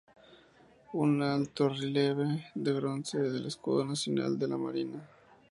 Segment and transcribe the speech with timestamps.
[1.01, 5.07] Un altorrelieve de bronce del Escudo Nacional de la Marina.